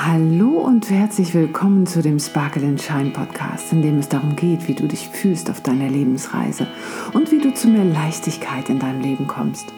Hallo 0.00 0.50
und 0.58 0.88
herzlich 0.90 1.34
willkommen 1.34 1.84
zu 1.84 2.02
dem 2.02 2.20
Sparkle 2.20 2.64
and 2.64 2.80
Shine 2.80 3.10
Podcast, 3.10 3.72
in 3.72 3.82
dem 3.82 3.98
es 3.98 4.08
darum 4.08 4.36
geht, 4.36 4.68
wie 4.68 4.74
du 4.74 4.86
dich 4.86 5.08
fühlst 5.08 5.50
auf 5.50 5.60
deiner 5.60 5.88
Lebensreise 5.88 6.68
und 7.14 7.32
wie 7.32 7.40
du 7.40 7.52
zu 7.52 7.66
mehr 7.66 7.84
Leichtigkeit 7.84 8.68
in 8.68 8.78
deinem 8.78 9.00
Leben 9.00 9.26
kommst. 9.26 9.72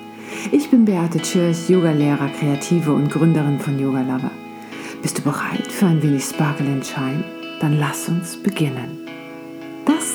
Ich 0.52 0.70
bin 0.70 0.84
Beate 0.84 1.20
Tschirch, 1.20 1.70
Yogalehrer, 1.70 2.28
Kreative 2.38 2.92
und 2.92 3.10
Gründerin 3.10 3.58
von 3.58 3.78
Yoga 3.78 4.02
Lover. 4.02 4.30
Bist 5.00 5.16
du 5.16 5.22
bereit 5.22 5.72
für 5.72 5.86
ein 5.86 6.02
wenig 6.02 6.22
Sparkle 6.22 6.70
and 6.70 6.86
Shine? 6.86 7.24
Dann 7.58 7.78
lass 7.78 8.06
uns 8.10 8.36
beginnen. 8.36 9.09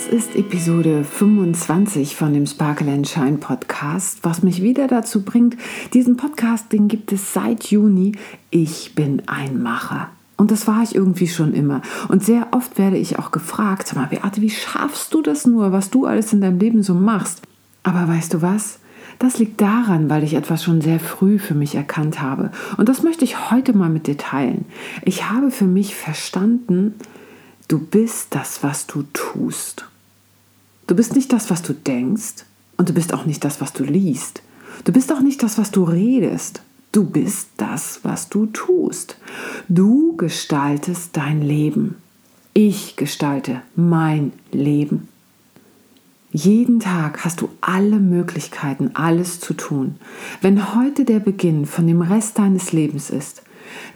Das 0.06 0.14
ist 0.14 0.36
Episode 0.36 1.04
25 1.04 2.16
von 2.16 2.32
dem 2.32 2.46
Sparkle 2.46 2.92
and 2.92 3.08
Shine 3.08 3.38
Podcast, 3.38 4.20
was 4.22 4.44
mich 4.44 4.62
wieder 4.62 4.88
dazu 4.88 5.24
bringt, 5.24 5.58
diesen 5.94 6.16
Podcast, 6.16 6.72
den 6.72 6.88
gibt 6.88 7.12
es 7.12 7.34
seit 7.34 7.72
Juni. 7.72 8.12
Ich 8.52 8.94
bin 8.94 9.24
ein 9.26 9.64
Macher. 9.64 10.10
Und 10.38 10.52
das 10.52 10.68
war 10.68 10.84
ich 10.84 10.94
irgendwie 10.94 11.28
schon 11.28 11.56
immer. 11.56 11.82
Und 12.08 12.24
sehr 12.24 12.50
oft 12.52 12.78
werde 12.78 12.98
ich 12.98 13.18
auch 13.18 13.32
gefragt, 13.32 13.88
sag 13.88 13.96
mal, 13.96 14.06
Beate, 14.06 14.42
wie 14.42 14.52
schaffst 14.52 15.12
du 15.12 15.24
das 15.24 15.48
nur, 15.48 15.72
was 15.72 15.90
du 15.90 16.06
alles 16.06 16.34
in 16.34 16.42
deinem 16.42 16.60
Leben 16.60 16.84
so 16.84 16.94
machst? 16.94 17.42
Aber 17.82 18.08
weißt 18.08 18.36
du 18.36 18.44
was? 18.44 18.78
Das 19.18 19.40
liegt 19.40 19.60
daran, 19.60 20.08
weil 20.08 20.24
ich 20.24 20.36
etwas 20.36 20.64
schon 20.64 20.82
sehr 20.82 21.00
früh 21.00 21.40
für 21.40 21.56
mich 21.56 21.74
erkannt 21.74 22.22
habe. 22.22 22.52
Und 22.78 22.90
das 22.90 23.02
möchte 23.02 23.24
ich 23.24 23.50
heute 23.50 23.76
mal 23.76 23.90
mit 23.90 24.06
dir 24.06 24.18
teilen. 24.18 24.66
Ich 25.04 25.32
habe 25.32 25.50
für 25.50 25.66
mich 25.66 25.96
verstanden, 25.96 26.94
Du 27.68 27.80
bist 27.80 28.28
das, 28.36 28.62
was 28.62 28.86
du 28.86 29.06
tust. 29.12 29.86
Du 30.88 30.96
bist 30.96 31.16
nicht 31.16 31.34
das, 31.34 31.50
was 31.50 31.62
du 31.62 31.74
denkst 31.74 32.46
und 32.78 32.90
du 32.90 32.94
bist 32.94 33.14
auch 33.14 33.26
nicht 33.26 33.44
das, 33.44 33.60
was 33.62 33.74
du 33.74 33.84
liest. 33.84 34.42
Du 34.84 34.92
bist 34.92 35.12
auch 35.12 35.22
nicht 35.22 35.42
das, 35.42 35.58
was 35.58 35.72
du 35.72 35.84
redest. 35.84 36.62
Du 36.92 37.04
bist 37.04 37.50
das, 37.58 38.00
was 38.04 38.30
du 38.30 38.46
tust. 38.48 39.18
Du 39.68 40.16
gestaltest 40.16 41.18
dein 41.18 41.42
Leben. 41.42 41.96
Ich 42.54 42.96
gestalte 42.96 43.62
mein 43.76 44.32
Leben. 44.52 45.10
Jeden 46.32 46.80
Tag 46.80 47.26
hast 47.26 47.42
du 47.42 47.50
alle 47.62 47.98
Möglichkeiten, 47.98 48.92
alles 48.94 49.40
zu 49.40 49.54
tun. 49.54 49.96
Wenn 50.42 50.76
heute 50.76 51.06
der 51.06 51.20
Beginn 51.20 51.66
von 51.66 51.88
dem 51.88 52.02
Rest 52.02 52.38
deines 52.38 52.74
Lebens 52.74 53.10
ist, 53.10 53.42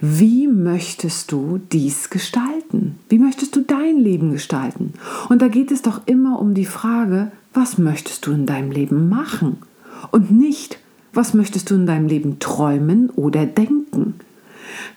wie 0.00 0.46
möchtest 0.46 1.32
du 1.32 1.60
dies 1.70 2.10
gestalten? 2.10 2.59
Wie 3.08 3.18
möchtest 3.18 3.56
du 3.56 3.62
dein 3.62 3.98
Leben 3.98 4.32
gestalten? 4.32 4.94
Und 5.28 5.42
da 5.42 5.48
geht 5.48 5.70
es 5.70 5.82
doch 5.82 6.02
immer 6.06 6.38
um 6.38 6.54
die 6.54 6.66
Frage, 6.66 7.32
was 7.52 7.78
möchtest 7.78 8.26
du 8.26 8.32
in 8.32 8.46
deinem 8.46 8.70
Leben 8.70 9.08
machen? 9.08 9.58
Und 10.10 10.30
nicht, 10.30 10.78
was 11.12 11.34
möchtest 11.34 11.70
du 11.70 11.74
in 11.74 11.86
deinem 11.86 12.06
Leben 12.06 12.38
träumen 12.38 13.10
oder 13.10 13.46
denken? 13.46 14.14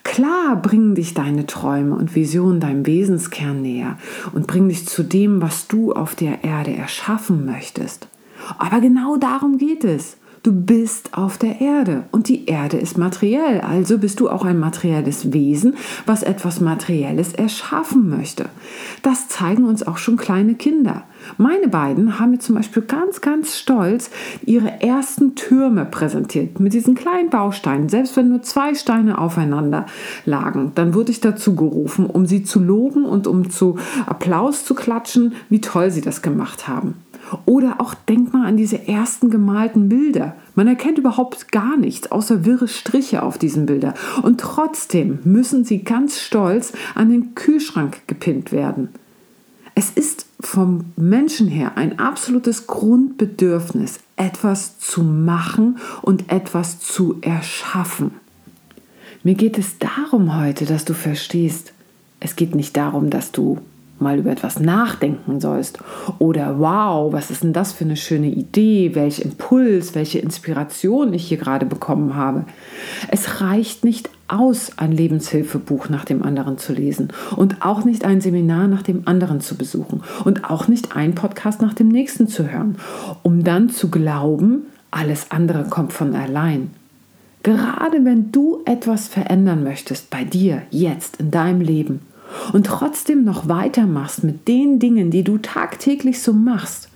Klar 0.04 0.56
bringen 0.56 0.94
dich 0.94 1.14
deine 1.14 1.46
Träume 1.46 1.96
und 1.96 2.14
Visionen 2.14 2.60
deinem 2.60 2.86
Wesenskern 2.86 3.62
näher 3.62 3.98
und 4.32 4.46
bringen 4.46 4.68
dich 4.68 4.86
zu 4.86 5.02
dem, 5.02 5.42
was 5.42 5.66
du 5.66 5.92
auf 5.92 6.14
der 6.14 6.44
Erde 6.44 6.74
erschaffen 6.76 7.44
möchtest. 7.44 8.06
Aber 8.58 8.80
genau 8.80 9.16
darum 9.16 9.58
geht 9.58 9.84
es. 9.84 10.16
Du 10.44 10.52
bist 10.52 11.16
auf 11.16 11.38
der 11.38 11.62
Erde 11.62 12.04
und 12.10 12.28
die 12.28 12.44
Erde 12.44 12.76
ist 12.76 12.98
materiell, 12.98 13.62
also 13.62 13.96
bist 13.96 14.20
du 14.20 14.28
auch 14.28 14.44
ein 14.44 14.58
materielles 14.58 15.32
Wesen, 15.32 15.74
was 16.04 16.22
etwas 16.22 16.60
Materielles 16.60 17.32
erschaffen 17.32 18.10
möchte. 18.10 18.50
Das 19.00 19.28
zeigen 19.28 19.64
uns 19.64 19.86
auch 19.86 19.96
schon 19.96 20.18
kleine 20.18 20.54
Kinder. 20.54 21.04
Meine 21.38 21.68
beiden 21.68 22.20
haben 22.20 22.32
mir 22.32 22.40
zum 22.40 22.56
Beispiel 22.56 22.82
ganz, 22.82 23.22
ganz 23.22 23.56
stolz 23.56 24.10
ihre 24.44 24.82
ersten 24.82 25.34
Türme 25.34 25.86
präsentiert 25.86 26.60
mit 26.60 26.74
diesen 26.74 26.94
kleinen 26.94 27.30
Bausteinen. 27.30 27.88
Selbst 27.88 28.14
wenn 28.18 28.28
nur 28.28 28.42
zwei 28.42 28.74
Steine 28.74 29.16
aufeinander 29.16 29.86
lagen, 30.26 30.72
dann 30.74 30.92
wurde 30.92 31.10
ich 31.10 31.20
dazu 31.20 31.56
gerufen, 31.56 32.04
um 32.04 32.26
sie 32.26 32.44
zu 32.44 32.60
loben 32.60 33.06
und 33.06 33.26
um 33.26 33.48
zu 33.48 33.78
Applaus 34.04 34.66
zu 34.66 34.74
klatschen, 34.74 35.32
wie 35.48 35.62
toll 35.62 35.90
sie 35.90 36.02
das 36.02 36.20
gemacht 36.20 36.68
haben. 36.68 36.96
Oder 37.46 37.80
auch 37.80 37.94
denk 37.94 38.32
mal 38.32 38.46
an 38.46 38.56
diese 38.56 38.86
ersten 38.88 39.30
gemalten 39.30 39.88
Bilder. 39.88 40.34
Man 40.54 40.66
erkennt 40.66 40.98
überhaupt 40.98 41.52
gar 41.52 41.76
nichts 41.76 42.10
außer 42.10 42.44
wirre 42.44 42.68
Striche 42.68 43.22
auf 43.22 43.38
diesen 43.38 43.66
Bildern. 43.66 43.94
Und 44.22 44.40
trotzdem 44.40 45.18
müssen 45.24 45.64
sie 45.64 45.84
ganz 45.84 46.20
stolz 46.20 46.72
an 46.94 47.10
den 47.10 47.34
Kühlschrank 47.34 48.02
gepinnt 48.06 48.52
werden. 48.52 48.88
Es 49.74 49.90
ist 49.90 50.26
vom 50.40 50.92
Menschen 50.96 51.48
her 51.48 51.72
ein 51.76 51.98
absolutes 51.98 52.66
Grundbedürfnis, 52.66 53.98
etwas 54.16 54.78
zu 54.78 55.02
machen 55.02 55.78
und 56.02 56.30
etwas 56.30 56.78
zu 56.78 57.16
erschaffen. 57.22 58.12
Mir 59.24 59.34
geht 59.34 59.58
es 59.58 59.78
darum 59.78 60.38
heute, 60.38 60.64
dass 60.64 60.84
du 60.84 60.94
verstehst, 60.94 61.72
es 62.20 62.36
geht 62.36 62.54
nicht 62.54 62.76
darum, 62.76 63.10
dass 63.10 63.32
du 63.32 63.58
mal 63.98 64.18
über 64.18 64.30
etwas 64.30 64.60
nachdenken 64.60 65.40
sollst. 65.40 65.78
Oder 66.18 66.58
wow, 66.58 67.12
was 67.12 67.30
ist 67.30 67.44
denn 67.44 67.52
das 67.52 67.72
für 67.72 67.84
eine 67.84 67.96
schöne 67.96 68.28
Idee, 68.28 68.94
welch 68.94 69.20
Impuls, 69.20 69.94
welche 69.94 70.18
Inspiration 70.18 71.12
ich 71.14 71.26
hier 71.28 71.38
gerade 71.38 71.66
bekommen 71.66 72.14
habe. 72.14 72.44
Es 73.10 73.40
reicht 73.40 73.84
nicht 73.84 74.10
aus, 74.26 74.72
ein 74.76 74.92
Lebenshilfebuch 74.92 75.88
nach 75.88 76.04
dem 76.04 76.22
anderen 76.22 76.58
zu 76.58 76.72
lesen 76.72 77.12
und 77.36 77.64
auch 77.64 77.84
nicht 77.84 78.04
ein 78.04 78.20
Seminar 78.20 78.68
nach 78.68 78.82
dem 78.82 79.06
anderen 79.06 79.40
zu 79.40 79.56
besuchen 79.56 80.02
und 80.24 80.50
auch 80.50 80.66
nicht 80.66 80.96
ein 80.96 81.14
Podcast 81.14 81.60
nach 81.60 81.74
dem 81.74 81.88
nächsten 81.88 82.26
zu 82.26 82.50
hören, 82.50 82.76
um 83.22 83.44
dann 83.44 83.68
zu 83.68 83.90
glauben, 83.90 84.66
alles 84.90 85.30
andere 85.30 85.64
kommt 85.64 85.92
von 85.92 86.14
allein. 86.14 86.70
Gerade 87.42 88.04
wenn 88.06 88.32
du 88.32 88.62
etwas 88.64 89.08
verändern 89.08 89.64
möchtest 89.64 90.08
bei 90.08 90.24
dir, 90.24 90.62
jetzt, 90.70 91.18
in 91.18 91.30
deinem 91.30 91.60
Leben, 91.60 92.00
und 92.52 92.66
trotzdem 92.66 93.24
noch 93.24 93.48
weitermachst 93.48 94.24
mit 94.24 94.46
den 94.48 94.78
Dingen, 94.78 95.10
die 95.10 95.24
du 95.24 95.38
tagtäglich 95.38 96.20
so 96.22 96.32
machst, 96.32 96.88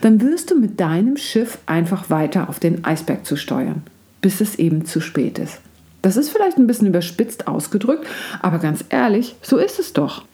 dann 0.00 0.20
wirst 0.20 0.50
du 0.50 0.58
mit 0.58 0.80
deinem 0.80 1.16
Schiff 1.16 1.58
einfach 1.66 2.10
weiter 2.10 2.48
auf 2.48 2.60
den 2.60 2.84
Eisberg 2.84 3.26
zu 3.26 3.36
steuern, 3.36 3.82
bis 4.20 4.40
es 4.40 4.56
eben 4.56 4.84
zu 4.86 5.00
spät 5.00 5.38
ist. 5.38 5.60
Das 6.02 6.16
ist 6.16 6.28
vielleicht 6.28 6.58
ein 6.58 6.66
bisschen 6.66 6.88
überspitzt 6.88 7.48
ausgedrückt, 7.48 8.06
aber 8.42 8.58
ganz 8.58 8.84
ehrlich, 8.90 9.36
so 9.40 9.56
ist 9.56 9.78
es 9.78 9.94
doch. 9.94 10.24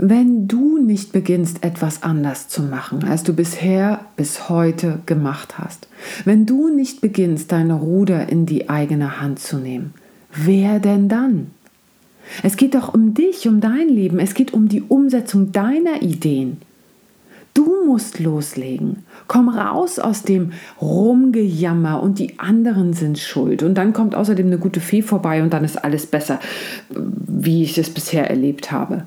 Wenn 0.00 0.46
du 0.46 0.78
nicht 0.78 1.12
beginnst, 1.12 1.64
etwas 1.64 2.04
anders 2.04 2.48
zu 2.48 2.62
machen, 2.62 3.04
als 3.04 3.24
du 3.24 3.34
bisher 3.34 4.04
bis 4.16 4.48
heute 4.48 5.00
gemacht 5.06 5.58
hast, 5.58 5.88
wenn 6.24 6.46
du 6.46 6.68
nicht 6.68 7.00
beginnst, 7.00 7.50
deine 7.50 7.74
Ruder 7.74 8.28
in 8.28 8.46
die 8.46 8.70
eigene 8.70 9.20
Hand 9.20 9.40
zu 9.40 9.58
nehmen, 9.58 9.92
wer 10.32 10.78
denn 10.78 11.08
dann? 11.08 11.50
Es 12.42 12.56
geht 12.56 12.74
doch 12.74 12.94
um 12.94 13.14
dich, 13.14 13.48
um 13.48 13.60
dein 13.60 13.88
Leben. 13.88 14.18
Es 14.18 14.34
geht 14.34 14.52
um 14.52 14.68
die 14.68 14.82
Umsetzung 14.82 15.52
deiner 15.52 16.02
Ideen. 16.02 16.58
Du 17.54 17.84
musst 17.86 18.20
loslegen. 18.20 19.04
Komm 19.26 19.48
raus 19.48 19.98
aus 19.98 20.22
dem 20.22 20.52
Rumgejammer 20.80 22.00
und 22.00 22.20
die 22.20 22.38
anderen 22.38 22.92
sind 22.92 23.18
schuld. 23.18 23.62
Und 23.62 23.74
dann 23.74 23.92
kommt 23.92 24.14
außerdem 24.14 24.46
eine 24.46 24.58
gute 24.58 24.80
Fee 24.80 25.02
vorbei 25.02 25.42
und 25.42 25.52
dann 25.52 25.64
ist 25.64 25.76
alles 25.76 26.06
besser, 26.06 26.38
wie 26.90 27.64
ich 27.64 27.76
es 27.76 27.90
bisher 27.90 28.30
erlebt 28.30 28.70
habe. 28.70 29.04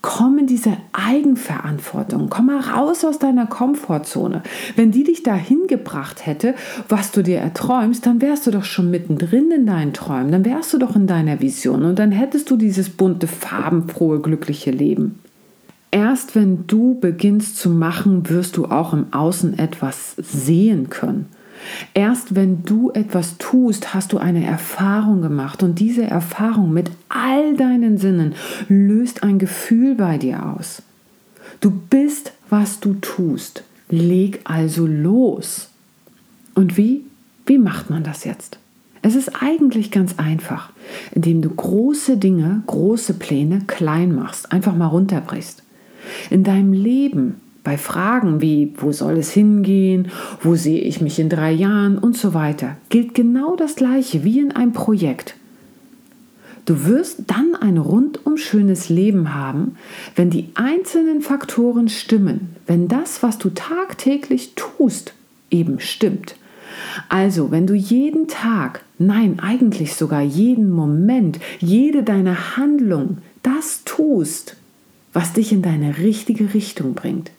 Komm 0.00 0.38
in 0.38 0.46
diese 0.46 0.76
Eigenverantwortung. 0.92 2.28
Komm 2.30 2.46
mal 2.46 2.60
raus 2.60 3.04
aus 3.04 3.18
deiner 3.18 3.46
Komfortzone. 3.46 4.42
Wenn 4.76 4.92
die 4.92 5.02
dich 5.02 5.24
dahin 5.24 5.66
gebracht 5.66 6.24
hätte, 6.24 6.54
was 6.88 7.10
du 7.10 7.22
dir 7.22 7.38
erträumst, 7.38 8.06
dann 8.06 8.22
wärst 8.22 8.46
du 8.46 8.52
doch 8.52 8.64
schon 8.64 8.92
mittendrin 8.92 9.50
in 9.50 9.66
deinen 9.66 9.92
Träumen. 9.92 10.30
Dann 10.30 10.44
wärst 10.44 10.72
du 10.72 10.78
doch 10.78 10.94
in 10.94 11.08
deiner 11.08 11.40
Vision 11.40 11.84
und 11.84 11.98
dann 11.98 12.12
hättest 12.12 12.48
du 12.48 12.56
dieses 12.56 12.90
bunte, 12.90 13.26
farbenfrohe, 13.26 14.20
glückliche 14.20 14.70
Leben. 14.70 15.18
Erst 15.90 16.36
wenn 16.36 16.66
du 16.66 17.00
beginnst 17.00 17.56
zu 17.56 17.70
machen, 17.70 18.28
wirst 18.28 18.56
du 18.56 18.66
auch 18.66 18.92
im 18.92 19.12
Außen 19.12 19.58
etwas 19.58 20.14
sehen 20.16 20.90
können. 20.90 21.26
Erst 21.94 22.34
wenn 22.34 22.64
du 22.64 22.90
etwas 22.92 23.38
tust, 23.38 23.94
hast 23.94 24.12
du 24.12 24.18
eine 24.18 24.44
Erfahrung 24.44 25.22
gemacht 25.22 25.62
und 25.62 25.78
diese 25.78 26.04
Erfahrung 26.04 26.72
mit 26.72 26.90
all 27.08 27.56
deinen 27.56 27.98
Sinnen 27.98 28.34
löst 28.68 29.22
ein 29.22 29.38
Gefühl 29.38 29.94
bei 29.94 30.18
dir 30.18 30.46
aus. 30.46 30.82
Du 31.60 31.70
bist, 31.70 32.32
was 32.50 32.80
du 32.80 32.94
tust. 32.94 33.64
Leg 33.90 34.40
also 34.44 34.86
los. 34.86 35.70
Und 36.54 36.76
wie? 36.76 37.02
Wie 37.46 37.58
macht 37.58 37.90
man 37.90 38.04
das 38.04 38.24
jetzt? 38.24 38.58
Es 39.00 39.14
ist 39.14 39.42
eigentlich 39.42 39.90
ganz 39.90 40.18
einfach, 40.18 40.70
indem 41.12 41.40
du 41.40 41.50
große 41.50 42.16
Dinge, 42.16 42.62
große 42.66 43.14
Pläne 43.14 43.62
klein 43.66 44.14
machst, 44.14 44.52
einfach 44.52 44.74
mal 44.74 44.86
runterbrichst. 44.86 45.62
In 46.30 46.44
deinem 46.44 46.72
Leben 46.72 47.40
bei 47.64 47.76
Fragen 47.76 48.40
wie, 48.40 48.72
wo 48.76 48.92
soll 48.92 49.18
es 49.18 49.30
hingehen, 49.30 50.08
wo 50.42 50.54
sehe 50.54 50.80
ich 50.80 51.00
mich 51.00 51.18
in 51.18 51.28
drei 51.28 51.52
Jahren 51.52 51.98
und 51.98 52.16
so 52.16 52.34
weiter, 52.34 52.76
gilt 52.88 53.14
genau 53.14 53.56
das 53.56 53.76
Gleiche 53.76 54.24
wie 54.24 54.40
in 54.40 54.52
einem 54.52 54.72
Projekt. 54.72 55.34
Du 56.68 56.84
wirst 56.84 57.24
dann 57.28 57.54
ein 57.54 57.78
rundum 57.78 58.36
schönes 58.36 58.90
Leben 58.90 59.34
haben, 59.34 59.76
wenn 60.16 60.28
die 60.28 60.50
einzelnen 60.54 61.22
Faktoren 61.22 61.88
stimmen, 61.88 62.56
wenn 62.66 62.88
das, 62.88 63.22
was 63.22 63.38
du 63.38 63.48
tagtäglich 63.48 64.52
tust, 64.54 65.14
eben 65.50 65.80
stimmt. 65.80 66.36
Also, 67.08 67.50
wenn 67.50 67.66
du 67.66 67.74
jeden 67.74 68.28
Tag, 68.28 68.84
nein, 68.98 69.38
eigentlich 69.40 69.94
sogar 69.94 70.20
jeden 70.20 70.70
Moment, 70.70 71.40
jede 71.58 72.02
deine 72.02 72.56
Handlung, 72.58 73.18
das 73.42 73.82
tust, 73.84 74.56
was 75.14 75.32
dich 75.32 75.52
in 75.52 75.62
deine 75.62 75.98
richtige 75.98 76.52
Richtung 76.52 76.94
bringt. 76.94 77.30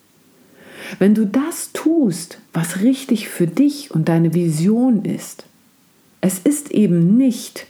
Wenn 0.97 1.13
du 1.13 1.25
das 1.25 1.71
tust, 1.73 2.39
was 2.53 2.81
richtig 2.81 3.29
für 3.29 3.47
dich 3.47 3.91
und 3.91 4.09
deine 4.09 4.33
Vision 4.33 5.05
ist, 5.05 5.45
es 6.21 6.39
ist 6.39 6.71
eben 6.71 7.17
nicht, 7.17 7.67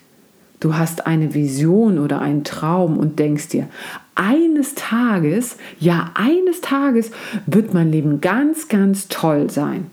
du 0.59 0.75
hast 0.75 1.05
eine 1.05 1.33
Vision 1.33 1.99
oder 1.99 2.21
einen 2.21 2.43
Traum 2.43 2.97
und 2.97 3.19
denkst 3.19 3.49
dir, 3.49 3.67
eines 4.15 4.75
Tages, 4.75 5.57
ja, 5.79 6.11
eines 6.13 6.61
Tages 6.61 7.11
wird 7.45 7.73
mein 7.73 7.91
Leben 7.91 8.21
ganz, 8.21 8.67
ganz 8.67 9.07
toll 9.07 9.49
sein. 9.49 9.87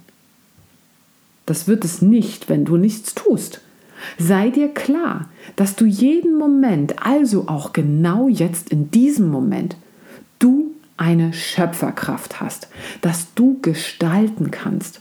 Das 1.46 1.68
wird 1.68 1.84
es 1.84 2.02
nicht, 2.02 2.48
wenn 2.48 2.64
du 2.64 2.76
nichts 2.76 3.14
tust. 3.14 3.60
Sei 4.18 4.50
dir 4.50 4.68
klar, 4.68 5.28
dass 5.54 5.76
du 5.76 5.84
jeden 5.84 6.36
Moment, 6.38 7.02
also 7.04 7.48
auch 7.48 7.72
genau 7.72 8.28
jetzt 8.28 8.70
in 8.70 8.90
diesem 8.90 9.30
Moment, 9.30 9.76
du 10.38 10.72
eine 10.96 11.32
Schöpferkraft 11.32 12.40
hast, 12.40 12.68
dass 13.00 13.34
du 13.34 13.58
gestalten 13.60 14.50
kannst 14.50 15.00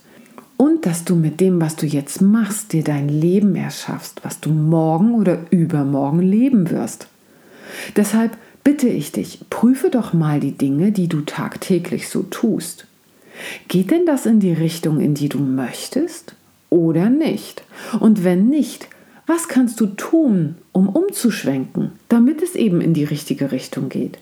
und 0.56 0.86
dass 0.86 1.04
du 1.04 1.16
mit 1.16 1.40
dem, 1.40 1.60
was 1.60 1.76
du 1.76 1.86
jetzt 1.86 2.20
machst, 2.20 2.72
dir 2.72 2.84
dein 2.84 3.08
Leben 3.08 3.56
erschaffst, 3.56 4.24
was 4.24 4.40
du 4.40 4.50
morgen 4.50 5.14
oder 5.14 5.38
übermorgen 5.50 6.20
leben 6.20 6.70
wirst. 6.70 7.08
Deshalb 7.94 8.36
bitte 8.64 8.88
ich 8.88 9.12
dich, 9.12 9.40
prüfe 9.50 9.90
doch 9.90 10.12
mal 10.12 10.40
die 10.40 10.52
Dinge, 10.52 10.92
die 10.92 11.08
du 11.08 11.20
tagtäglich 11.20 12.08
so 12.08 12.22
tust. 12.22 12.86
Geht 13.68 13.90
denn 13.90 14.06
das 14.06 14.26
in 14.26 14.40
die 14.40 14.52
Richtung, 14.52 14.98
in 14.98 15.14
die 15.14 15.28
du 15.28 15.38
möchtest 15.38 16.34
oder 16.70 17.10
nicht? 17.10 17.62
Und 18.00 18.24
wenn 18.24 18.48
nicht, 18.48 18.88
was 19.26 19.48
kannst 19.48 19.80
du 19.80 19.86
tun, 19.86 20.56
um 20.72 20.88
umzuschwenken, 20.88 21.92
damit 22.08 22.42
es 22.42 22.54
eben 22.54 22.80
in 22.80 22.94
die 22.94 23.04
richtige 23.04 23.52
Richtung 23.52 23.88
geht? 23.88 24.18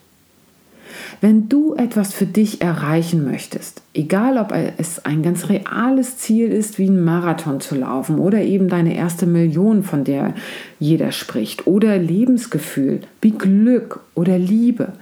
Wenn 1.20 1.48
du 1.48 1.74
etwas 1.74 2.12
für 2.12 2.26
dich 2.26 2.60
erreichen 2.60 3.24
möchtest, 3.24 3.82
egal 3.94 4.38
ob 4.38 4.52
es 4.78 5.04
ein 5.04 5.22
ganz 5.22 5.48
reales 5.48 6.18
Ziel 6.18 6.50
ist, 6.50 6.78
wie 6.78 6.88
ein 6.88 7.02
Marathon 7.02 7.60
zu 7.60 7.74
laufen 7.74 8.18
oder 8.18 8.42
eben 8.42 8.68
deine 8.68 8.96
erste 8.96 9.26
Million, 9.26 9.82
von 9.82 10.04
der 10.04 10.34
jeder 10.78 11.12
spricht, 11.12 11.66
oder 11.66 11.98
Lebensgefühl 11.98 13.00
wie 13.20 13.32
Glück 13.32 14.00
oder 14.14 14.38
Liebe, 14.38 14.92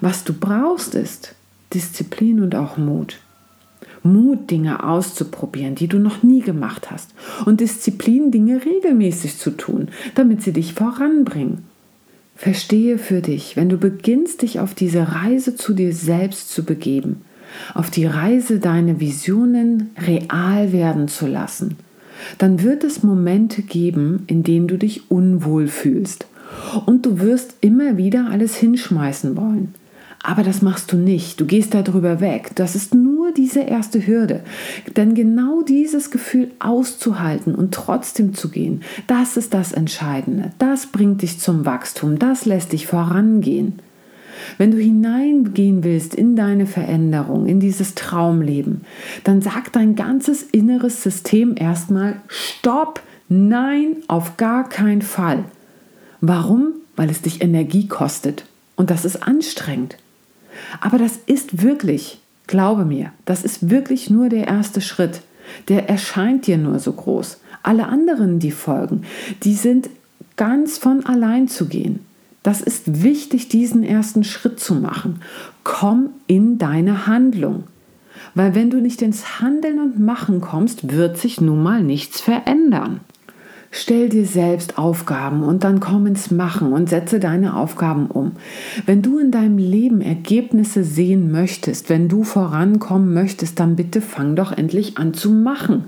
was 0.00 0.24
du 0.24 0.32
brauchst 0.32 0.94
ist 0.94 1.34
Disziplin 1.74 2.40
und 2.40 2.54
auch 2.54 2.76
Mut. 2.76 3.18
Mut, 4.02 4.50
Dinge 4.50 4.84
auszuprobieren, 4.84 5.74
die 5.74 5.88
du 5.88 5.98
noch 5.98 6.22
nie 6.22 6.40
gemacht 6.40 6.90
hast. 6.90 7.10
Und 7.46 7.60
Disziplin, 7.60 8.30
Dinge 8.30 8.64
regelmäßig 8.64 9.38
zu 9.38 9.50
tun, 9.50 9.88
damit 10.14 10.42
sie 10.42 10.52
dich 10.52 10.74
voranbringen. 10.74 11.64
Verstehe 12.36 12.98
für 12.98 13.20
dich, 13.20 13.56
wenn 13.56 13.68
du 13.68 13.78
beginnst, 13.78 14.42
dich 14.42 14.60
auf 14.60 14.74
diese 14.74 15.12
Reise 15.12 15.54
zu 15.54 15.72
dir 15.72 15.92
selbst 15.92 16.50
zu 16.50 16.64
begeben, 16.64 17.22
auf 17.74 17.90
die 17.90 18.06
Reise 18.06 18.58
deine 18.58 19.00
Visionen 19.00 19.90
real 20.06 20.72
werden 20.72 21.08
zu 21.08 21.26
lassen, 21.26 21.76
dann 22.38 22.62
wird 22.62 22.84
es 22.84 23.02
Momente 23.02 23.62
geben, 23.62 24.24
in 24.26 24.42
denen 24.42 24.66
du 24.66 24.76
dich 24.76 25.10
unwohl 25.10 25.68
fühlst. 25.68 26.26
Und 26.86 27.06
du 27.06 27.20
wirst 27.20 27.54
immer 27.60 27.96
wieder 27.96 28.28
alles 28.30 28.56
hinschmeißen 28.56 29.36
wollen. 29.36 29.74
Aber 30.22 30.42
das 30.42 30.62
machst 30.62 30.90
du 30.92 30.96
nicht. 30.96 31.40
Du 31.40 31.44
gehst 31.44 31.74
darüber 31.74 32.20
weg. 32.20 32.52
Das 32.54 32.74
ist 32.74 32.94
nur 32.94 33.13
diese 33.36 33.60
erste 33.60 34.06
Hürde. 34.06 34.42
Denn 34.96 35.14
genau 35.14 35.62
dieses 35.62 36.10
Gefühl 36.10 36.50
auszuhalten 36.58 37.54
und 37.54 37.74
trotzdem 37.74 38.34
zu 38.34 38.48
gehen, 38.48 38.82
das 39.06 39.36
ist 39.36 39.54
das 39.54 39.72
Entscheidende. 39.72 40.52
Das 40.58 40.86
bringt 40.86 41.22
dich 41.22 41.38
zum 41.40 41.64
Wachstum. 41.64 42.18
Das 42.18 42.44
lässt 42.46 42.72
dich 42.72 42.86
vorangehen. 42.86 43.80
Wenn 44.58 44.70
du 44.70 44.78
hineingehen 44.78 45.84
willst 45.84 46.14
in 46.14 46.36
deine 46.36 46.66
Veränderung, 46.66 47.46
in 47.46 47.60
dieses 47.60 47.94
Traumleben, 47.94 48.82
dann 49.22 49.40
sagt 49.40 49.76
dein 49.76 49.94
ganzes 49.94 50.42
inneres 50.42 51.02
System 51.02 51.54
erstmal 51.56 52.16
Stopp, 52.28 53.00
nein, 53.28 53.96
auf 54.08 54.36
gar 54.36 54.68
keinen 54.68 55.02
Fall. 55.02 55.44
Warum? 56.20 56.74
Weil 56.96 57.10
es 57.10 57.22
dich 57.22 57.42
Energie 57.42 57.88
kostet. 57.88 58.44
Und 58.76 58.90
das 58.90 59.04
ist 59.04 59.22
anstrengend. 59.22 59.96
Aber 60.80 60.98
das 60.98 61.18
ist 61.26 61.62
wirklich, 61.62 62.20
glaube 62.46 62.84
mir, 62.84 63.12
das 63.24 63.44
ist 63.44 63.70
wirklich 63.70 64.10
nur 64.10 64.28
der 64.28 64.46
erste 64.46 64.80
Schritt. 64.80 65.22
Der 65.68 65.88
erscheint 65.88 66.46
dir 66.46 66.58
nur 66.58 66.78
so 66.78 66.92
groß. 66.92 67.38
Alle 67.62 67.86
anderen, 67.86 68.38
die 68.38 68.50
folgen, 68.50 69.02
die 69.42 69.54
sind 69.54 69.88
ganz 70.36 70.78
von 70.78 71.06
allein 71.06 71.48
zu 71.48 71.66
gehen. 71.66 72.00
Das 72.42 72.60
ist 72.60 73.02
wichtig, 73.02 73.48
diesen 73.48 73.82
ersten 73.82 74.22
Schritt 74.22 74.60
zu 74.60 74.74
machen. 74.74 75.20
Komm 75.62 76.10
in 76.26 76.58
deine 76.58 77.06
Handlung. 77.06 77.64
Weil 78.34 78.54
wenn 78.54 78.70
du 78.70 78.80
nicht 78.80 79.00
ins 79.00 79.40
Handeln 79.40 79.80
und 79.80 79.98
Machen 79.98 80.40
kommst, 80.40 80.92
wird 80.92 81.16
sich 81.16 81.40
nun 81.40 81.62
mal 81.62 81.82
nichts 81.82 82.20
verändern. 82.20 83.00
Stell 83.76 84.08
dir 84.08 84.24
selbst 84.24 84.78
Aufgaben 84.78 85.42
und 85.42 85.64
dann 85.64 85.80
komm 85.80 86.06
ins 86.06 86.30
Machen 86.30 86.72
und 86.72 86.88
setze 86.88 87.18
deine 87.18 87.56
Aufgaben 87.56 88.06
um. 88.06 88.36
Wenn 88.86 89.02
du 89.02 89.18
in 89.18 89.32
deinem 89.32 89.58
Leben 89.58 90.00
Ergebnisse 90.00 90.84
sehen 90.84 91.32
möchtest, 91.32 91.90
wenn 91.90 92.08
du 92.08 92.22
vorankommen 92.22 93.12
möchtest, 93.12 93.58
dann 93.58 93.74
bitte 93.74 94.00
fang 94.00 94.36
doch 94.36 94.52
endlich 94.52 94.96
an 94.96 95.12
zu 95.12 95.32
machen. 95.32 95.86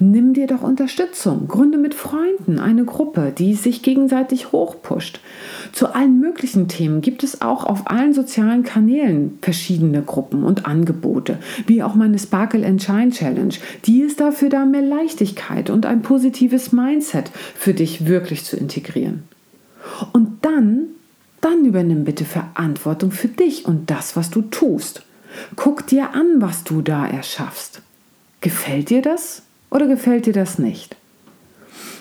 Nimm 0.00 0.32
dir 0.32 0.46
doch 0.46 0.62
Unterstützung. 0.62 1.48
Gründe 1.48 1.76
mit 1.76 1.92
Freunden 1.92 2.60
eine 2.60 2.84
Gruppe, 2.84 3.32
die 3.36 3.54
sich 3.54 3.82
gegenseitig 3.82 4.52
hochpusht. 4.52 5.18
Zu 5.72 5.92
allen 5.92 6.20
möglichen 6.20 6.68
Themen 6.68 7.00
gibt 7.00 7.24
es 7.24 7.42
auch 7.42 7.64
auf 7.64 7.90
allen 7.90 8.12
sozialen 8.12 8.62
Kanälen 8.62 9.38
verschiedene 9.42 10.02
Gruppen 10.02 10.44
und 10.44 10.66
Angebote, 10.66 11.38
wie 11.66 11.82
auch 11.82 11.96
meine 11.96 12.18
Sparkle 12.18 12.64
and 12.64 12.80
Shine 12.80 13.10
Challenge. 13.10 13.54
Die 13.86 14.02
ist 14.02 14.20
dafür 14.20 14.50
da, 14.50 14.64
mehr 14.66 14.82
Leichtigkeit 14.82 15.68
und 15.68 15.84
ein 15.84 16.02
positives 16.02 16.70
Mindset 16.70 17.32
für 17.56 17.74
dich 17.74 18.06
wirklich 18.06 18.44
zu 18.44 18.56
integrieren. 18.56 19.24
Und 20.12 20.44
dann, 20.44 20.86
dann 21.40 21.64
übernimm 21.64 22.04
bitte 22.04 22.24
Verantwortung 22.24 23.10
für 23.10 23.28
dich 23.28 23.66
und 23.66 23.90
das, 23.90 24.14
was 24.14 24.30
du 24.30 24.42
tust. 24.42 25.02
Guck 25.56 25.88
dir 25.88 26.14
an, 26.14 26.36
was 26.36 26.62
du 26.62 26.82
da 26.82 27.04
erschaffst. 27.04 27.82
Gefällt 28.40 28.90
dir 28.90 29.02
das? 29.02 29.42
Oder 29.70 29.86
gefällt 29.86 30.26
dir 30.26 30.32
das 30.32 30.58
nicht? 30.58 30.96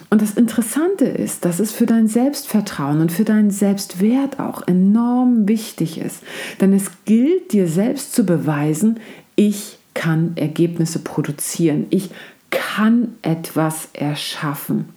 Und 0.10 0.22
das 0.22 0.36
Interessante 0.36 1.06
ist, 1.06 1.44
dass 1.44 1.60
es 1.60 1.74
für 1.74 1.86
dein 1.86 2.08
Selbstvertrauen 2.08 3.02
und 3.02 3.12
für 3.12 3.26
deinen 3.26 3.52
Selbstwert 3.52 4.40
auch 4.40 4.66
enorm 4.66 5.48
wichtig 5.50 5.98
ist. 6.00 6.24
Denn 6.62 6.72
es 6.72 6.92
gilt 7.04 7.52
dir 7.52 7.68
selbst 7.68 8.14
zu 8.14 8.26
beweisen, 8.26 9.00
ich 9.36 9.78
kann 9.94 10.34
Ergebnisse 10.36 11.00
produzieren. 11.00 11.88
Ich 11.90 12.12
kann 12.52 13.16
etwas 13.22 13.90
erschaffen. 13.94 14.90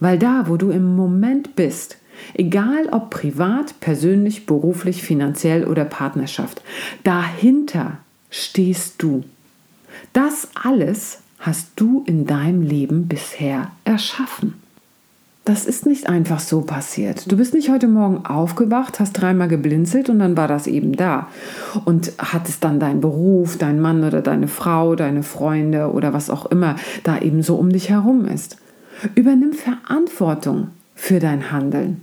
Weil 0.00 0.18
da, 0.18 0.48
wo 0.48 0.56
du 0.56 0.70
im 0.70 0.94
Moment 0.94 1.56
bist, 1.56 1.96
egal 2.34 2.88
ob 2.90 3.10
privat, 3.10 3.80
persönlich, 3.80 4.44
beruflich, 4.44 5.02
finanziell 5.02 5.64
oder 5.64 5.84
Partnerschaft, 5.84 6.60
dahinter 7.04 7.98
stehst 8.28 9.02
du. 9.02 9.24
Das 10.12 10.48
alles 10.54 11.20
hast 11.38 11.68
du 11.76 12.04
in 12.06 12.26
deinem 12.26 12.62
Leben 12.62 13.08
bisher 13.08 13.70
erschaffen? 13.84 14.54
Das 15.46 15.64
ist 15.64 15.86
nicht 15.86 16.08
einfach 16.08 16.40
so 16.40 16.62
passiert. 16.62 17.30
Du 17.30 17.36
bist 17.36 17.54
nicht 17.54 17.70
heute 17.70 17.86
Morgen 17.86 18.26
aufgewacht, 18.26 18.98
hast 18.98 19.12
dreimal 19.12 19.46
geblinzelt 19.46 20.10
und 20.10 20.18
dann 20.18 20.36
war 20.36 20.48
das 20.48 20.66
eben 20.66 20.96
da. 20.96 21.28
Und 21.84 22.10
hattest 22.18 22.64
dann 22.64 22.80
deinen 22.80 23.00
Beruf, 23.00 23.56
deinen 23.56 23.80
Mann 23.80 24.02
oder 24.02 24.22
deine 24.22 24.48
Frau, 24.48 24.96
deine 24.96 25.22
Freunde 25.22 25.92
oder 25.92 26.12
was 26.12 26.30
auch 26.30 26.46
immer 26.46 26.74
da 27.04 27.20
eben 27.20 27.44
so 27.44 27.54
um 27.54 27.70
dich 27.70 27.90
herum 27.90 28.24
ist. 28.24 28.56
Übernimm 29.14 29.52
Verantwortung 29.52 30.68
für 30.96 31.20
dein 31.20 31.52
Handeln 31.52 32.00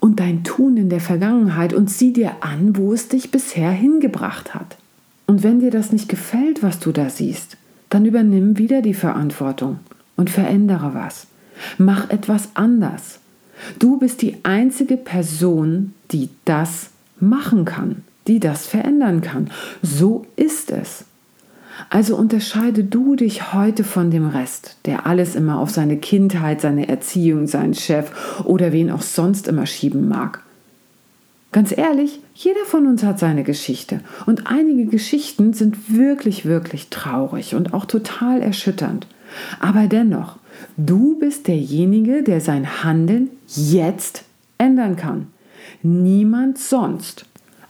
und 0.00 0.18
dein 0.18 0.42
Tun 0.42 0.76
in 0.76 0.90
der 0.90 1.00
Vergangenheit 1.00 1.72
und 1.72 1.90
sieh 1.90 2.12
dir 2.12 2.32
an, 2.40 2.76
wo 2.76 2.92
es 2.92 3.06
dich 3.06 3.30
bisher 3.30 3.70
hingebracht 3.70 4.52
hat. 4.52 4.78
Und 5.28 5.44
wenn 5.44 5.60
dir 5.60 5.70
das 5.70 5.92
nicht 5.92 6.08
gefällt, 6.08 6.60
was 6.64 6.80
du 6.80 6.90
da 6.90 7.08
siehst, 7.08 7.56
dann 7.92 8.06
übernimm 8.06 8.58
wieder 8.58 8.80
die 8.82 8.94
Verantwortung 8.94 9.78
und 10.16 10.30
verändere 10.30 10.94
was. 10.94 11.26
Mach 11.78 12.10
etwas 12.10 12.50
anders. 12.54 13.20
Du 13.78 13.98
bist 13.98 14.22
die 14.22 14.38
einzige 14.44 14.96
Person, 14.96 15.92
die 16.10 16.30
das 16.44 16.90
machen 17.20 17.64
kann, 17.64 18.02
die 18.26 18.40
das 18.40 18.66
verändern 18.66 19.20
kann. 19.20 19.50
So 19.82 20.26
ist 20.36 20.70
es. 20.70 21.04
Also 21.90 22.16
unterscheide 22.16 22.84
du 22.84 23.16
dich 23.16 23.52
heute 23.52 23.84
von 23.84 24.10
dem 24.10 24.26
Rest, 24.26 24.76
der 24.86 25.06
alles 25.06 25.34
immer 25.34 25.58
auf 25.58 25.70
seine 25.70 25.96
Kindheit, 25.96 26.60
seine 26.60 26.88
Erziehung, 26.88 27.46
seinen 27.46 27.74
Chef 27.74 28.10
oder 28.44 28.72
wen 28.72 28.90
auch 28.90 29.02
sonst 29.02 29.48
immer 29.48 29.66
schieben 29.66 30.08
mag. 30.08 30.42
Ganz 31.52 31.76
ehrlich, 31.76 32.20
jeder 32.34 32.64
von 32.64 32.86
uns 32.86 33.02
hat 33.02 33.18
seine 33.18 33.44
Geschichte 33.44 34.00
und 34.24 34.46
einige 34.46 34.86
Geschichten 34.86 35.52
sind 35.52 35.94
wirklich, 35.94 36.46
wirklich 36.46 36.88
traurig 36.88 37.54
und 37.54 37.74
auch 37.74 37.84
total 37.84 38.40
erschütternd. 38.40 39.06
Aber 39.60 39.86
dennoch, 39.86 40.38
du 40.78 41.18
bist 41.18 41.48
derjenige, 41.48 42.22
der 42.22 42.40
sein 42.40 42.82
Handeln 42.82 43.28
jetzt 43.46 44.24
ändern 44.56 44.96
kann. 44.96 45.26
Niemand 45.82 46.56
sonst. 46.56 47.26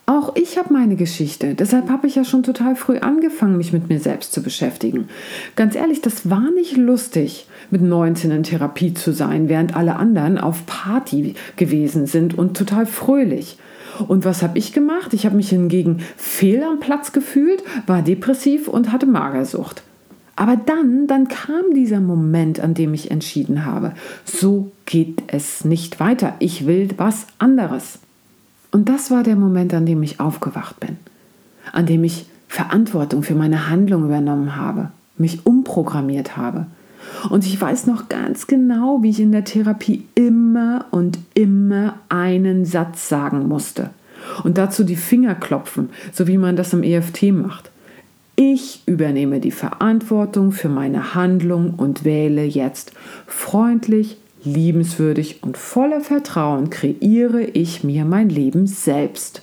Auch 0.06 0.36
ich 0.36 0.58
habe 0.58 0.72
meine 0.72 0.96
Geschichte. 0.96 1.54
Deshalb 1.54 1.88
habe 1.88 2.06
ich 2.06 2.16
ja 2.16 2.24
schon 2.24 2.42
total 2.42 2.76
früh 2.76 2.98
angefangen, 2.98 3.56
mich 3.56 3.72
mit 3.72 3.88
mir 3.88 3.98
selbst 3.98 4.32
zu 4.32 4.42
beschäftigen. 4.42 5.08
Ganz 5.56 5.74
ehrlich, 5.74 6.02
das 6.02 6.28
war 6.28 6.50
nicht 6.54 6.76
lustig, 6.76 7.46
mit 7.70 7.82
19 7.82 8.30
in 8.30 8.42
Therapie 8.42 8.94
zu 8.94 9.12
sein, 9.12 9.48
während 9.48 9.74
alle 9.74 9.96
anderen 9.96 10.38
auf 10.38 10.66
Party 10.66 11.34
gewesen 11.56 12.06
sind 12.06 12.36
und 12.36 12.56
total 12.56 12.86
fröhlich. 12.86 13.58
Und 14.08 14.24
was 14.24 14.42
habe 14.42 14.58
ich 14.58 14.72
gemacht? 14.72 15.12
Ich 15.14 15.26
habe 15.26 15.36
mich 15.36 15.50
hingegen 15.50 16.00
fehl 16.16 16.62
am 16.62 16.80
Platz 16.80 17.12
gefühlt, 17.12 17.62
war 17.86 18.02
depressiv 18.02 18.68
und 18.68 18.92
hatte 18.92 19.06
Magersucht. 19.06 19.82
Aber 20.34 20.56
dann, 20.56 21.06
dann 21.06 21.28
kam 21.28 21.74
dieser 21.74 22.00
Moment, 22.00 22.58
an 22.60 22.74
dem 22.74 22.94
ich 22.94 23.10
entschieden 23.10 23.66
habe, 23.66 23.92
so 24.24 24.72
geht 24.86 25.22
es 25.26 25.64
nicht 25.64 26.00
weiter. 26.00 26.34
Ich 26.38 26.66
will 26.66 26.88
was 26.96 27.26
anderes. 27.38 27.98
Und 28.70 28.88
das 28.88 29.10
war 29.10 29.22
der 29.22 29.36
Moment, 29.36 29.74
an 29.74 29.84
dem 29.84 30.02
ich 30.02 30.20
aufgewacht 30.20 30.80
bin, 30.80 30.96
an 31.72 31.84
dem 31.86 32.02
ich 32.04 32.26
Verantwortung 32.48 33.22
für 33.22 33.34
meine 33.34 33.68
Handlung 33.68 34.04
übernommen 34.04 34.56
habe, 34.56 34.90
mich 35.18 35.44
umprogrammiert 35.46 36.36
habe. 36.36 36.66
Und 37.30 37.46
ich 37.46 37.60
weiß 37.60 37.86
noch 37.86 38.08
ganz 38.08 38.46
genau, 38.46 39.02
wie 39.02 39.10
ich 39.10 39.20
in 39.20 39.32
der 39.32 39.44
Therapie 39.44 40.04
immer 40.14 40.86
und 40.90 41.18
immer 41.34 41.94
einen 42.08 42.64
Satz 42.64 43.08
sagen 43.08 43.48
musste. 43.48 43.90
Und 44.44 44.58
dazu 44.58 44.84
die 44.84 44.96
Finger 44.96 45.34
klopfen, 45.34 45.90
so 46.12 46.26
wie 46.26 46.38
man 46.38 46.56
das 46.56 46.72
im 46.72 46.82
EFT 46.82 47.32
macht. 47.32 47.70
Ich 48.36 48.82
übernehme 48.86 49.40
die 49.40 49.50
Verantwortung 49.50 50.52
für 50.52 50.68
meine 50.68 51.14
Handlung 51.14 51.74
und 51.76 52.04
wähle 52.04 52.44
jetzt 52.44 52.92
freundlich, 53.26 54.16
liebenswürdig 54.44 55.42
und 55.42 55.56
voller 55.56 56.00
Vertrauen 56.00 56.70
kreiere 56.70 57.42
ich 57.42 57.84
mir 57.84 58.04
mein 58.04 58.28
Leben 58.28 58.66
selbst. 58.66 59.42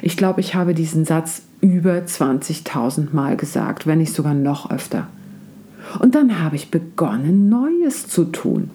Ich 0.00 0.16
glaube, 0.16 0.40
ich 0.40 0.54
habe 0.54 0.74
diesen 0.74 1.04
Satz 1.04 1.42
über 1.60 1.94
20.000 1.94 3.08
Mal 3.12 3.36
gesagt, 3.36 3.86
wenn 3.86 3.98
nicht 3.98 4.14
sogar 4.14 4.34
noch 4.34 4.70
öfter. 4.70 5.08
Und 5.98 6.14
dann 6.14 6.40
habe 6.40 6.56
ich 6.56 6.70
begonnen, 6.70 7.48
Neues 7.48 8.08
zu 8.08 8.24
tun. 8.24 8.70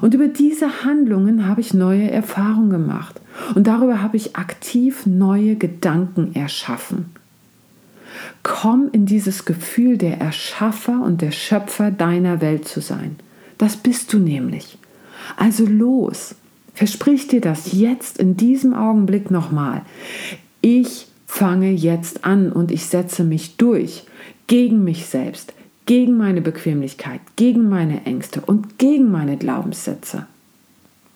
Und 0.00 0.14
über 0.14 0.28
diese 0.28 0.84
Handlungen 0.84 1.46
habe 1.46 1.60
ich 1.60 1.72
neue 1.72 2.10
Erfahrungen 2.10 2.70
gemacht. 2.70 3.20
Und 3.54 3.66
darüber 3.66 4.02
habe 4.02 4.16
ich 4.16 4.36
aktiv 4.36 5.06
neue 5.06 5.56
Gedanken 5.56 6.34
erschaffen. 6.34 7.06
Komm 8.42 8.88
in 8.92 9.06
dieses 9.06 9.44
Gefühl, 9.44 9.98
der 9.98 10.20
Erschaffer 10.20 11.02
und 11.02 11.20
der 11.20 11.32
Schöpfer 11.32 11.90
deiner 11.90 12.40
Welt 12.40 12.66
zu 12.66 12.80
sein. 12.80 13.16
Das 13.58 13.76
bist 13.76 14.12
du 14.12 14.18
nämlich. 14.18 14.78
Also 15.36 15.66
los, 15.66 16.34
versprich 16.74 17.28
dir 17.28 17.40
das 17.40 17.72
jetzt 17.72 18.18
in 18.18 18.36
diesem 18.36 18.74
Augenblick 18.74 19.30
nochmal. 19.30 19.82
Ich 20.60 21.06
fange 21.26 21.70
jetzt 21.72 22.24
an 22.24 22.52
und 22.52 22.70
ich 22.70 22.86
setze 22.86 23.24
mich 23.24 23.56
durch 23.56 24.04
gegen 24.46 24.84
mich 24.84 25.06
selbst, 25.06 25.52
gegen 25.86 26.16
meine 26.16 26.40
Bequemlichkeit, 26.40 27.20
gegen 27.36 27.68
meine 27.68 28.04
Ängste 28.06 28.40
und 28.40 28.78
gegen 28.78 29.10
meine 29.10 29.36
Glaubenssätze. 29.36 30.26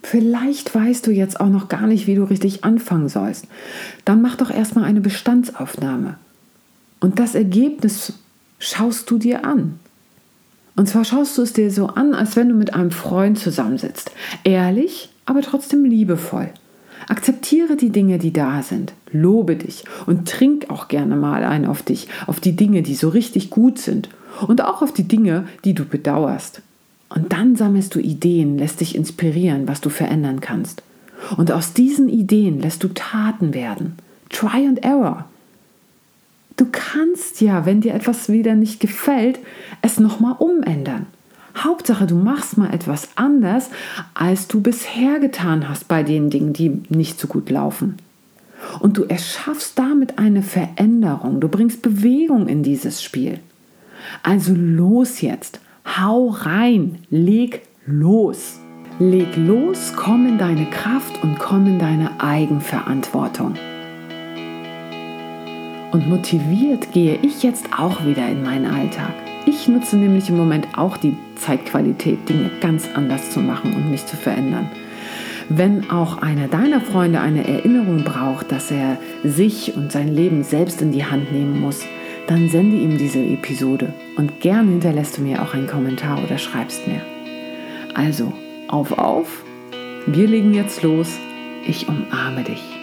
Vielleicht 0.03 0.75
weißt 0.75 1.07
du 1.07 1.11
jetzt 1.11 1.41
auch 1.41 1.49
noch 1.49 1.69
gar 1.69 1.87
nicht, 1.87 2.07
wie 2.07 2.15
du 2.15 2.25
richtig 2.25 2.65
anfangen 2.65 3.09
sollst. 3.09 3.47
Dann 4.05 4.23
mach 4.23 4.37
doch 4.37 4.51
erstmal 4.51 4.85
eine 4.85 5.01
Bestandsaufnahme. 5.01 6.17
Und 7.01 7.19
das 7.19 7.35
Ergebnis 7.35 8.13
schaust 8.59 9.11
du 9.11 9.19
dir 9.19 9.45
an. 9.45 9.79
Und 10.77 10.89
zwar 10.89 11.05
schaust 11.05 11.37
du 11.37 11.43
es 11.43 11.53
dir 11.53 11.71
so 11.71 11.89
an, 11.89 12.15
als 12.15 12.37
wenn 12.37 12.49
du 12.49 12.55
mit 12.55 12.75
einem 12.75 12.93
Freund 12.93 13.39
zusammensitzt. 13.39 14.13
Ehrlich, 14.45 15.11
aber 15.27 15.43
trotzdem 15.43 15.85
liebevoll. 15.85 16.51
Akzeptiere 17.09 17.77
die 17.77 17.91
Dinge, 17.91 18.19
die 18.19 18.33
da 18.33 18.63
sind. 18.63 18.93
Lobe 19.13 19.57
dich 19.57 19.85
und 20.07 20.29
trink 20.29 20.71
auch 20.71 20.89
gerne 20.89 21.17
mal 21.17 21.45
ein 21.45 21.65
auf 21.65 21.83
dich, 21.83 22.09
auf 22.27 22.41
die 22.41 22.57
Dinge, 22.57 22.83
die 22.83 22.95
so 22.95 23.09
richtig 23.09 23.51
gut 23.51 23.79
sind 23.79 24.09
und 24.47 24.63
auch 24.63 24.83
auf 24.83 24.93
die 24.93 25.09
Dinge, 25.09 25.47
die 25.65 25.75
du 25.75 25.85
bedauerst. 25.85 26.63
Und 27.09 27.33
dann 27.33 27.57
sammelst 27.57 27.95
du 27.95 28.01
Ideen, 28.01 28.59
lässt 28.59 28.81
dich 28.81 28.95
inspirieren, 28.95 29.67
was 29.67 29.81
du 29.81 29.89
verändern 29.89 30.41
kannst. 30.41 30.83
Und 31.37 31.51
aus 31.51 31.73
diesen 31.73 32.09
Ideen 32.09 32.61
lässt 32.61 32.85
du 32.85 32.89
Taten 32.89 33.55
werden. 33.55 33.95
Try 34.29 34.67
and 34.67 34.85
Error. 34.85 35.25
Du 36.57 36.67
kannst 36.71 37.41
ja, 37.41 37.65
wenn 37.67 37.81
dir 37.81 37.95
etwas 37.95 38.29
wieder 38.29 38.55
nicht 38.55 38.81
gefällt, 38.81 39.39
es 39.81 40.01
nochmal 40.01 40.35
umändern. 40.39 41.07
Hauptsache, 41.65 42.07
du 42.07 42.15
machst 42.15 42.57
mal 42.57 42.73
etwas 42.73 43.09
anders, 43.17 43.71
als 44.15 44.49
du 44.49 44.61
bisher 44.61 45.19
getan 45.19 45.69
hast 45.69 45.89
bei 45.89 46.03
den 46.03 46.31
Dingen, 46.31 46.53
die 46.53 46.83
nicht 46.89 47.19
so 47.19 47.27
gut 47.27 47.51
laufen. 47.51 47.97
Und 48.81 48.97
du 48.97 49.05
erschaffst 49.05 49.79
damit 49.79 50.19
eine 50.19 50.43
Veränderung. 50.43 51.41
Du 51.41 51.49
bringst 51.49 51.83
Bewegung 51.83 52.49
in 52.49 52.63
dieses 52.63 53.03
Spiel. 53.03 53.39
Also 54.23 54.53
los 54.55 55.21
jetzt. 55.21 55.61
Hau 55.85 56.29
rein. 56.29 56.99
Leg 57.11 57.63
los. 57.87 58.59
Leg 59.01 59.37
los, 59.37 59.93
komm 59.95 60.27
in 60.27 60.39
deine 60.39 60.67
Kraft 60.67 61.23
und 61.23 61.39
komm 61.39 61.69
in 61.69 61.79
deine 61.79 62.21
Eigenverantwortung. 62.21 63.55
Und 65.93 66.09
motiviert 66.09 66.93
gehe 66.93 67.17
ich 67.23 67.45
jetzt 67.45 67.67
auch 67.79 68.05
wieder 68.05 68.29
in 68.29 68.43
meinen 68.43 68.67
Alltag. 68.67 69.15
Ich 69.49 69.67
nutze 69.67 69.97
nämlich 69.97 70.29
im 70.29 70.37
Moment 70.37 70.69
auch 70.77 70.99
die 70.99 71.17
Zeitqualität, 71.37 72.29
Dinge 72.29 72.51
ganz 72.61 72.87
anders 72.95 73.31
zu 73.31 73.41
machen 73.41 73.73
und 73.73 73.91
mich 73.91 74.05
zu 74.05 74.15
verändern. 74.15 74.69
Wenn 75.49 75.89
auch 75.89 76.19
einer 76.19 76.49
deiner 76.49 76.83
Freunde 76.83 77.21
eine 77.21 77.49
Erinnerung 77.49 78.05
braucht, 78.05 78.53
dass 78.53 78.71
er 78.71 78.99
sich 79.25 79.75
und 79.75 79.91
sein 79.91 80.09
Leben 80.09 80.45
selbst 80.45 80.83
in 80.83 80.93
die 80.93 81.07
Hand 81.07 81.33
nehmen 81.33 81.63
muss, 81.63 81.83
dann 82.27 82.51
sende 82.51 82.77
ihm 82.77 82.99
diese 82.99 83.21
Episode 83.25 83.95
und 84.19 84.41
gern 84.41 84.69
hinterlässt 84.69 85.17
du 85.17 85.23
mir 85.23 85.41
auch 85.41 85.55
einen 85.55 85.67
Kommentar 85.67 86.23
oder 86.23 86.37
schreibst 86.37 86.87
mir. 86.87 87.01
Also, 87.95 88.35
auf, 88.69 88.99
auf, 88.99 89.45
wir 90.07 90.29
legen 90.29 90.53
jetzt 90.53 90.83
los. 90.83 91.19
Ich 91.67 91.89
umarme 91.89 92.45
dich. 92.45 92.78